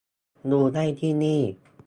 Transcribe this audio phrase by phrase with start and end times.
[0.51, 1.41] ดูได้ที่นี่